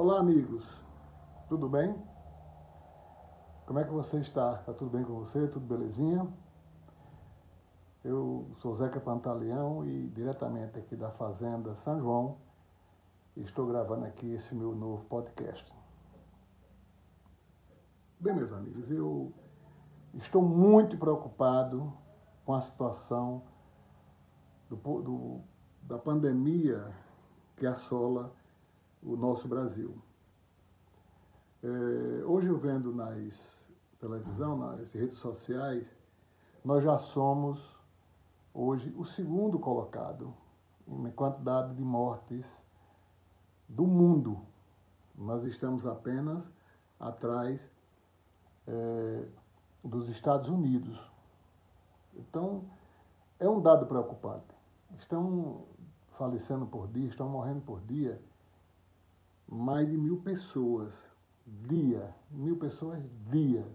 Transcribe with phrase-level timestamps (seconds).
[0.00, 0.64] Olá, amigos.
[1.48, 1.92] Tudo bem?
[3.66, 4.52] Como é que você está?
[4.52, 5.48] Está tudo bem com você?
[5.48, 6.24] Tudo belezinha?
[8.04, 12.36] Eu sou Zeca Pantaleão e diretamente aqui da Fazenda São João
[13.34, 15.74] estou gravando aqui esse meu novo podcast.
[18.20, 19.32] Bem, meus amigos, eu
[20.14, 21.92] estou muito preocupado
[22.44, 23.42] com a situação
[24.70, 25.40] do, do,
[25.82, 26.88] da pandemia
[27.56, 28.37] que assola
[29.02, 29.96] o nosso Brasil.
[31.62, 33.66] É, hoje eu vendo nas
[33.98, 35.96] televisão, nas redes sociais,
[36.64, 37.76] nós já somos
[38.54, 40.32] hoje o segundo colocado
[40.86, 42.64] em quantidade de mortes
[43.68, 44.40] do mundo.
[45.16, 46.52] Nós estamos apenas
[46.98, 47.70] atrás
[48.66, 49.24] é,
[49.82, 50.98] dos Estados Unidos.
[52.14, 52.64] Então,
[53.38, 54.54] é um dado preocupante.
[54.98, 55.64] Estão
[56.16, 58.20] falecendo por dia, estão morrendo por dia
[59.48, 61.08] mais de mil pessoas
[61.46, 63.66] dia, mil pessoas dia.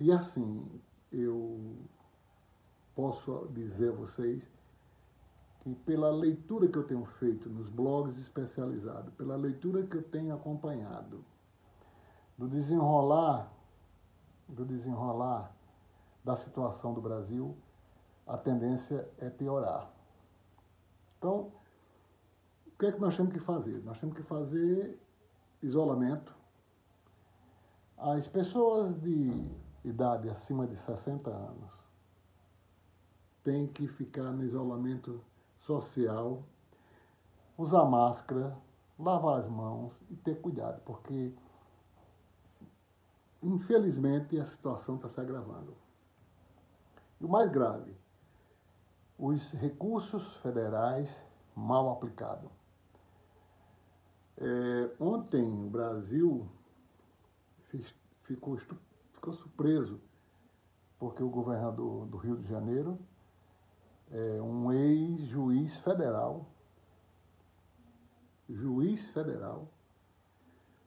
[0.00, 0.64] E assim,
[1.10, 1.76] eu
[2.94, 4.50] posso dizer a vocês
[5.60, 10.34] que pela leitura que eu tenho feito nos blogs especializados, pela leitura que eu tenho
[10.34, 11.24] acompanhado,
[12.36, 13.52] do desenrolar,
[14.48, 15.54] do desenrolar
[16.24, 17.56] da situação do Brasil,
[18.26, 19.90] a tendência é piorar.
[21.18, 21.52] Então,
[22.82, 23.80] que é que nós temos que fazer?
[23.84, 25.00] Nós temos que fazer
[25.62, 26.34] isolamento.
[27.96, 29.48] As pessoas de
[29.84, 31.70] idade acima de 60 anos
[33.44, 35.22] têm que ficar no isolamento
[35.60, 36.42] social,
[37.56, 38.58] usar máscara,
[38.98, 41.32] lavar as mãos e ter cuidado, porque
[43.40, 45.76] infelizmente a situação está se agravando.
[47.20, 47.96] E o mais grave,
[49.16, 51.22] os recursos federais
[51.54, 52.61] mal aplicados.
[54.44, 56.48] É, ontem o Brasil
[57.68, 58.58] fez, ficou,
[59.12, 60.00] ficou surpreso
[60.98, 62.98] porque o governador do Rio de Janeiro
[64.10, 66.50] é um ex-juiz federal,
[68.48, 69.68] juiz federal,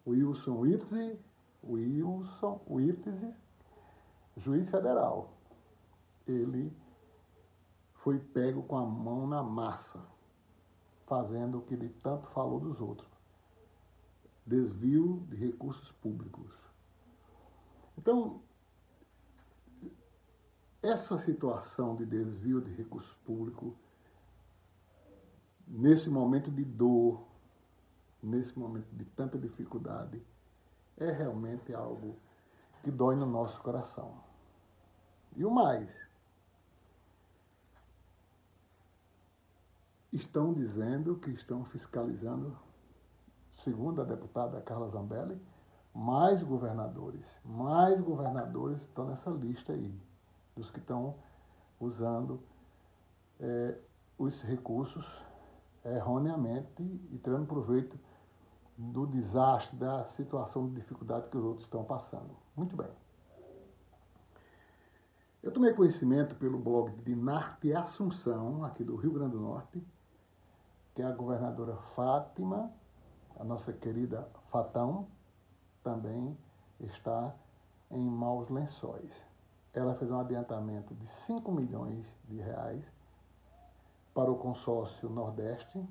[0.05, 1.17] Wilson Whitze,
[1.63, 3.33] Wilson Whitze,
[4.35, 5.31] juiz federal.
[6.27, 6.75] Ele
[7.93, 10.05] foi pego com a mão na massa,
[11.05, 13.14] fazendo o que ele tanto falou dos outros.
[14.45, 16.51] Desvio de recursos públicos.
[17.97, 18.41] Então,
[20.81, 23.73] essa situação de desvio de recursos públicos,
[25.67, 27.25] nesse momento de dor,
[28.21, 30.21] nesse momento de tanta dificuldade,
[30.97, 32.15] é realmente algo
[32.83, 34.23] que dói no nosso coração.
[35.35, 35.89] E o mais,
[40.13, 42.57] estão dizendo que estão fiscalizando,
[43.65, 45.41] segundo a deputada Carla Zambelli,
[45.91, 47.25] mais governadores.
[47.43, 49.91] Mais governadores estão nessa lista aí,
[50.55, 51.15] dos que estão
[51.79, 52.39] usando
[53.39, 53.75] é,
[54.17, 55.05] os recursos
[55.83, 57.97] erroneamente e tirando proveito
[58.77, 62.35] do desastre, da situação de dificuldade que os outros estão passando.
[62.55, 62.89] Muito bem.
[65.41, 69.81] Eu tomei conhecimento pelo blog de Narte Assunção, aqui do Rio Grande do Norte,
[70.93, 72.71] que é a governadora Fátima,
[73.37, 75.07] a nossa querida Fatão,
[75.83, 76.37] também
[76.79, 77.35] está
[77.91, 79.25] em maus lençóis.
[79.73, 82.91] Ela fez um adiantamento de 5 milhões de reais
[84.13, 85.85] para o consórcio Nordeste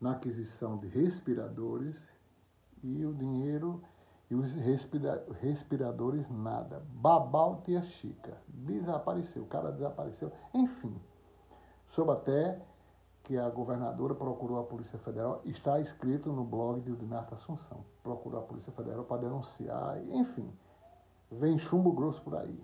[0.00, 2.02] na aquisição de respiradores
[2.82, 3.82] e o dinheiro
[4.30, 6.82] e os respira respiradores nada.
[6.94, 8.40] Babal tia Chica.
[8.48, 10.32] Desapareceu, o cara desapareceu.
[10.54, 10.96] Enfim,
[11.88, 12.62] soube até
[13.30, 17.84] que a governadora procurou a Polícia Federal, está escrito no blog de Udinarta Assunção.
[18.02, 20.52] Procurou a Polícia Federal para denunciar, enfim,
[21.30, 22.60] vem chumbo grosso por aí.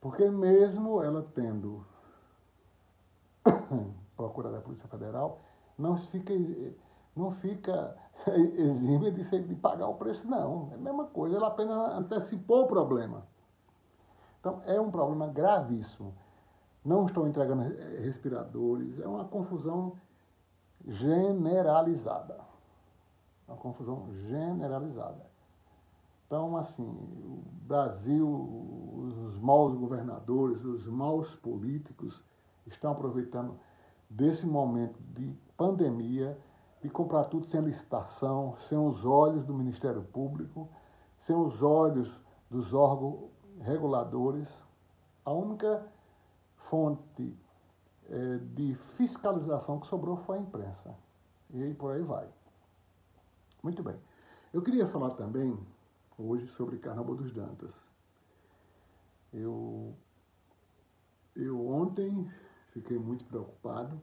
[0.00, 1.86] Porque mesmo ela tendo
[4.16, 5.38] procura da Polícia Federal,
[5.78, 6.34] não fica,
[7.14, 7.96] não fica
[8.58, 10.70] exime de, ser, de pagar o preço, não.
[10.72, 13.28] É a mesma coisa, ela apenas antecipou o problema.
[14.40, 16.16] Então, é um problema gravíssimo
[16.84, 17.62] não estão entregando
[18.02, 19.94] respiradores, é uma confusão
[20.86, 22.40] generalizada.
[23.46, 25.30] Uma confusão generalizada.
[26.26, 32.22] Então, assim, o Brasil, os maus governadores, os maus políticos
[32.66, 33.58] estão aproveitando
[34.08, 36.38] desse momento de pandemia
[36.80, 40.68] de comprar tudo sem licitação, sem os olhos do Ministério Público,
[41.18, 42.10] sem os olhos
[42.50, 43.30] dos órgãos
[43.60, 44.64] reguladores.
[45.24, 45.86] A única
[46.72, 47.38] fonte
[48.08, 50.96] é, de fiscalização que sobrou foi a imprensa.
[51.50, 52.26] E aí por aí vai.
[53.62, 54.00] Muito bem.
[54.54, 55.54] Eu queria falar também
[56.16, 57.74] hoje sobre Carnaval dos Dantas.
[59.34, 59.94] Eu,
[61.36, 62.26] eu ontem
[62.70, 64.00] fiquei muito preocupado.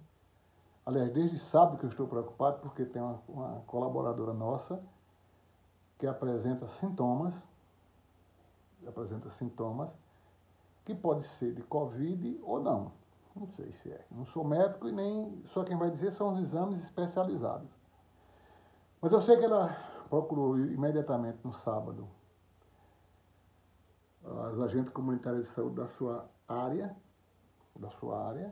[0.85, 4.79] Aliás, desde sábado que eu estou preocupado, porque tem uma, uma colaboradora nossa
[5.97, 7.47] que apresenta sintomas,
[8.85, 9.91] apresenta sintomas
[10.89, 12.91] que pode ser de Covid ou não.
[13.35, 14.07] Não sei se é.
[14.09, 17.69] Não sou médico e nem só quem vai dizer são os exames especializados.
[18.99, 19.67] Mas eu sei que ela
[20.09, 22.09] procurou imediatamente no sábado
[24.49, 26.95] as agentes comunitárias de saúde da sua área,
[27.75, 28.51] da sua área,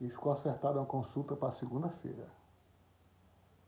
[0.00, 2.30] e ficou acertada uma consulta para segunda-feira.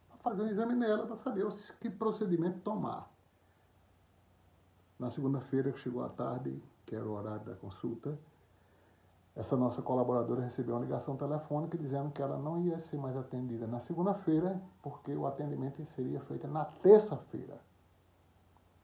[0.08, 1.44] Para fazer um exame nela para saber
[1.81, 3.11] que procedimento tomar.
[4.96, 8.19] Na segunda-feira, que chegou à tarde, que era o horário da consulta,
[9.37, 13.67] essa nossa colaboradora recebeu uma ligação telefônica dizendo que ela não ia ser mais atendida
[13.67, 17.61] na segunda-feira, porque o atendimento seria feito na terça-feira,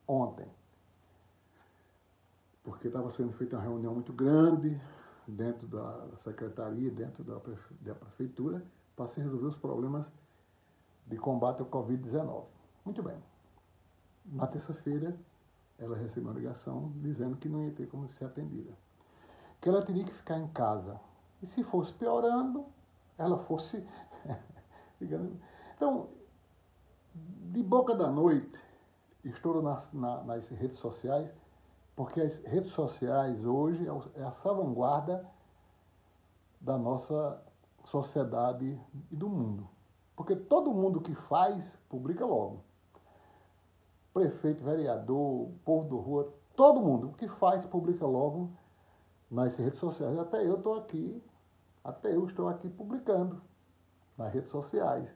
[0.07, 0.47] ontem.
[2.63, 4.79] Porque estava sendo feita uma reunião muito grande
[5.27, 7.41] dentro da secretaria, dentro da,
[7.81, 8.63] da prefeitura,
[8.95, 10.13] para se resolver os problemas
[11.07, 12.45] de combate ao Covid-19.
[12.85, 13.17] Muito bem.
[14.27, 15.17] Na terça-feira,
[15.85, 18.73] ela recebeu uma ligação dizendo que não ia ter como ser atendida.
[19.61, 21.01] Que ela teria que ficar em casa.
[21.43, 22.67] E se fosse piorando,
[23.19, 23.87] ela fosse.
[25.01, 26.09] então,
[27.15, 28.59] de boca da noite,
[29.25, 31.33] estouro nas, na, nas redes sociais,
[31.95, 35.29] porque as redes sociais hoje é, é a salvaguarda
[36.61, 37.41] da nossa
[37.85, 39.69] sociedade e do mundo.
[40.17, 42.65] Porque todo mundo que faz, publica logo
[44.15, 47.09] prefeito, vereador, povo do rua, todo mundo.
[47.09, 48.51] O que faz, publica logo
[49.29, 50.17] nas redes sociais.
[50.17, 51.23] Até eu estou aqui,
[51.83, 53.43] até eu estou aqui publicando
[54.17, 55.13] nas redes sociais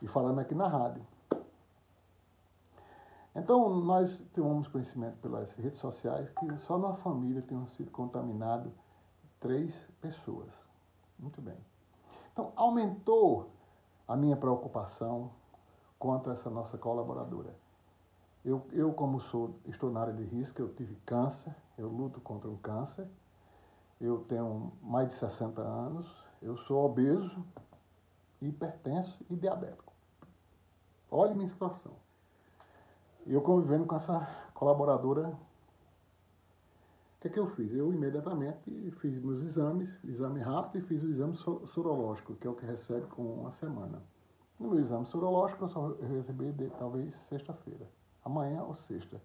[0.00, 1.04] e falando aqui na rádio.
[3.34, 8.72] Então, nós temos conhecimento pelas redes sociais que só na família tenham sido contaminados
[9.38, 10.48] três pessoas.
[11.18, 11.58] Muito bem.
[12.32, 13.50] Então, aumentou
[14.08, 15.32] a minha preocupação
[15.98, 17.54] quanto a essa nossa colaboradora.
[18.44, 22.48] Eu, eu como sou, estou na área de risco, eu tive câncer, eu luto contra
[22.48, 23.06] um câncer,
[24.00, 27.44] eu tenho mais de 60 anos, eu sou obeso,
[28.40, 29.92] hipertenso e diabético.
[31.10, 31.92] Olha minha situação.
[33.26, 37.72] Eu convivendo com essa colaboradora, o que é que eu fiz?
[37.72, 38.70] Eu imediatamente
[39.00, 43.06] fiz meus exames, exame rápido e fiz o exame sorológico, que é o que recebe
[43.06, 44.02] com uma semana.
[44.58, 47.86] No meu exame sorológico, eu só recebi de, talvez sexta-feira,
[48.24, 49.20] amanhã ou sexta.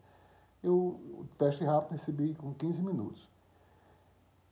[0.61, 3.29] Eu, o teste rápido recebi com 15 minutos.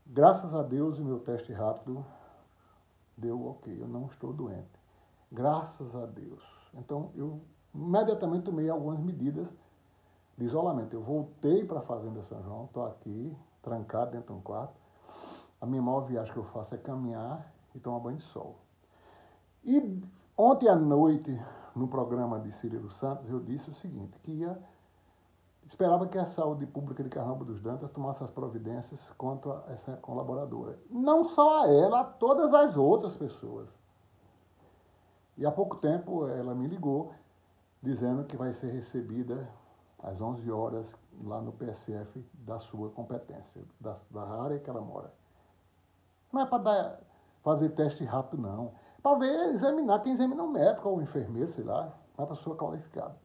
[0.05, 2.03] Graças a Deus, o meu teste rápido
[3.15, 4.79] deu ok, eu não estou doente.
[5.31, 6.41] Graças a Deus.
[6.73, 7.41] Então, eu
[7.75, 9.53] imediatamente tomei algumas medidas
[10.37, 10.93] de isolamento.
[10.93, 14.73] Eu voltei para a Fazenda São João, estou aqui, trancado dentro de um quarto.
[15.59, 18.57] A minha maior viagem que eu faço é caminhar e tomar banho de sol.
[19.63, 20.01] E
[20.41, 21.37] Ontem à noite,
[21.75, 24.57] no programa de Cirilo Santos, eu disse o seguinte, que ia,
[25.67, 30.79] esperava que a saúde pública de Carnaval dos Dantas tomasse as providências contra essa colaboradora.
[30.89, 33.77] Não só a ela, a todas as outras pessoas.
[35.37, 37.11] E há pouco tempo ela me ligou
[37.83, 39.45] dizendo que vai ser recebida
[40.01, 45.13] às 11 horas lá no PSF da sua competência, da, da área que ela mora.
[46.31, 47.01] Não é para
[47.43, 51.49] fazer teste rápido, não para ver, examinar, quem examina é um médico ou um enfermeiro,
[51.51, 53.15] sei lá, uma pessoa qualificada.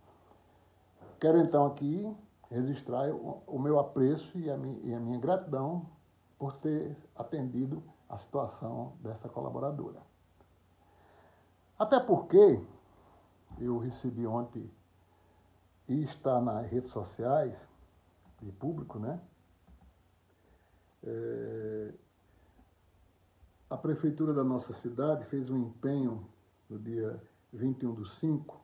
[1.19, 2.17] Quero então aqui
[2.51, 5.87] registrar o, o meu apreço e a, mi, e a minha gratidão
[6.39, 10.01] por ter atendido a situação dessa colaboradora.
[11.79, 12.63] Até porque
[13.59, 14.71] eu recebi ontem
[15.89, 17.69] e está nas redes sociais
[18.41, 19.21] de público, né?
[21.03, 21.95] É,
[23.69, 26.27] a prefeitura da nossa cidade fez um empenho
[26.69, 27.21] no dia
[27.53, 28.61] 21 do 5,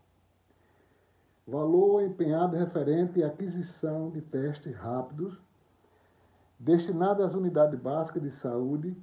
[1.47, 5.39] valor empenhado referente à aquisição de testes rápidos
[6.59, 8.95] destinados às unidades básicas de saúde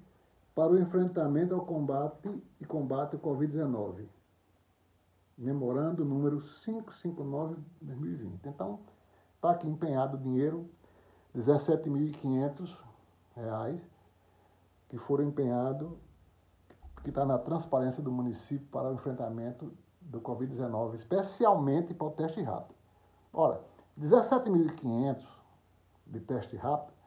[0.54, 2.30] para o enfrentamento ao combate
[2.62, 4.06] e combate ao Covid-19.
[5.36, 8.48] Memorando número 559 de 2020.
[8.48, 8.80] Então,
[9.36, 10.70] está aqui empenhado o dinheiro,
[11.34, 12.76] R$ 17.500
[14.90, 15.92] que foram empenhados,
[17.04, 22.42] que está na transparência do município para o enfrentamento do Covid-19, especialmente para o teste
[22.42, 22.76] rápido.
[23.34, 23.62] Ora,
[24.00, 25.26] 17.500
[26.06, 26.98] de teste rápido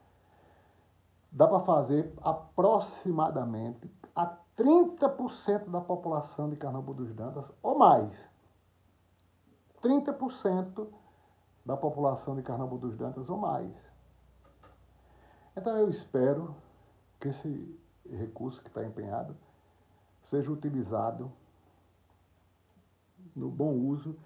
[1.31, 8.29] dá para fazer aproximadamente a 30% da população de Carnaúba dos Dantas ou mais.
[9.81, 10.87] 30%
[11.65, 13.73] da população de Carnaúba dos Dantas ou mais.
[15.55, 16.55] Então eu espero
[17.21, 19.37] que esse recurso que está empenhado
[20.23, 21.31] seja utilizado
[23.35, 24.17] no bom uso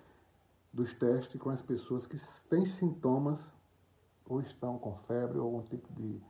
[0.72, 2.18] dos testes com as pessoas que
[2.50, 3.54] têm sintomas
[4.26, 6.22] ou estão com febre ou algum tipo de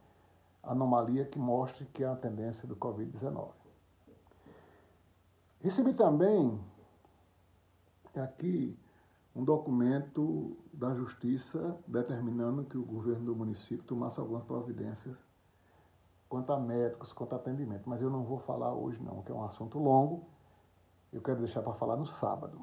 [0.64, 3.52] anomalia que mostre que há a tendência do Covid-19.
[5.60, 6.60] Recebi também
[8.16, 8.78] aqui
[9.36, 15.25] um documento da Justiça determinando que o governo do município tomasse algumas providências
[16.30, 17.90] quanto a médicos, quanto a atendimento.
[17.90, 20.28] Mas eu não vou falar hoje não, que é um assunto longo.
[21.12, 22.60] Eu quero deixar para falar no sábado.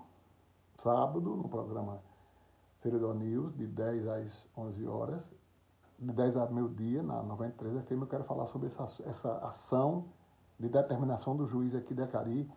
[0.76, 2.02] Sábado, no programa
[2.82, 5.32] Seridó News, de 10 às 11 horas,
[5.98, 10.06] de 10 a meio-dia, na 93 FM, eu quero falar sobre essa, essa ação
[10.58, 12.50] de determinação do juiz aqui de Acari,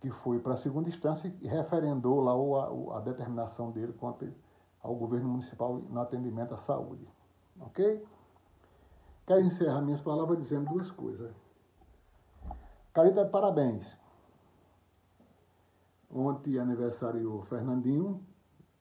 [0.00, 4.30] que foi para a segunda instância e referendou lá a, a determinação dele quanto
[4.82, 7.08] ao governo municipal no atendimento à saúde.
[7.58, 8.04] Ok?
[9.26, 11.34] Quero encerrar minhas palavras dizendo duas coisas.
[12.92, 13.86] Carita, parabéns.
[16.10, 18.24] Ontem aniversariou Fernandinho,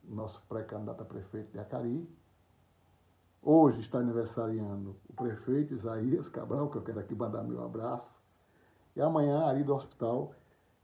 [0.04, 2.08] nosso pré-candidato a prefeito de Acari.
[3.42, 8.22] Hoje está aniversariando o prefeito Isaías Cabral, que eu quero aqui mandar meu abraço.
[8.96, 10.34] E amanhã, Ari do Hospital,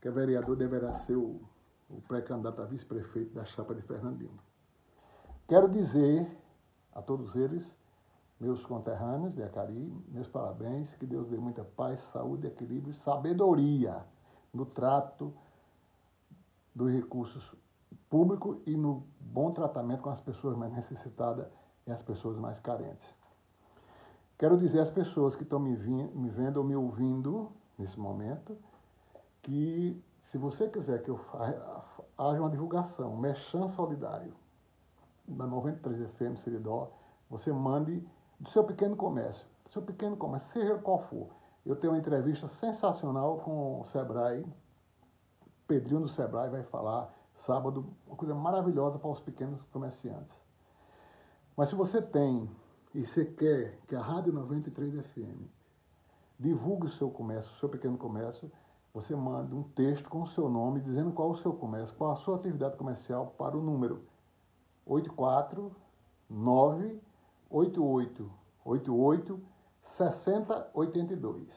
[0.00, 1.40] que é vereador, deverá ser o,
[1.88, 4.38] o pré-candidato a vice-prefeito da chapa de Fernandinho.
[5.46, 6.26] Quero dizer
[6.92, 7.78] a todos eles,
[8.40, 14.02] meus conterrâneos de Acari, meus parabéns, que Deus dê muita paz, saúde, equilíbrio sabedoria
[14.52, 15.32] no trato
[16.74, 17.54] dos recursos
[18.08, 21.46] públicos e no bom tratamento com as pessoas mais necessitadas
[21.86, 23.14] e as pessoas mais carentes.
[24.38, 28.56] Quero dizer às pessoas que estão me, me vendo ou me ouvindo nesse momento,
[29.42, 31.20] que se você quiser que eu
[32.16, 34.32] haja uma divulgação, Mechan Solidário,
[35.28, 36.90] da 93 FM Seridó,
[37.28, 38.02] você mande
[38.40, 41.28] do seu pequeno comércio, seu pequeno comércio, seja qual for.
[41.64, 44.44] Eu tenho uma entrevista sensacional com o Sebrae,
[45.66, 50.42] Pedrinho do Sebrae vai falar sábado, uma coisa maravilhosa para os pequenos comerciantes.
[51.56, 52.50] Mas se você tem
[52.92, 55.46] e você quer que a Rádio 93 FM
[56.38, 58.50] divulgue o seu comércio, o seu pequeno comércio,
[58.92, 62.10] você manda um texto com o seu nome, dizendo qual é o seu comércio, qual
[62.10, 64.02] a sua atividade comercial para o número
[67.50, 69.40] 8498888
[69.82, 71.48] 6082.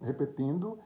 [0.00, 0.78] Repetindo,